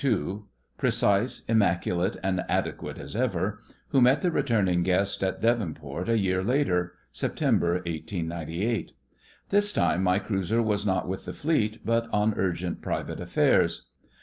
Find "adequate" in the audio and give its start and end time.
2.49-2.97